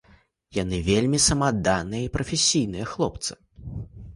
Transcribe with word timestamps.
Яны 0.61 0.77
вельмі 0.87 1.19
самаадданыя 1.27 2.03
і 2.07 2.09
прафесійныя 2.17 2.85
хлопцы. 2.95 3.39